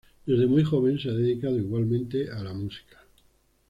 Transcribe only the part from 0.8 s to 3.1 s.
se ha dedicado igualmente a la música.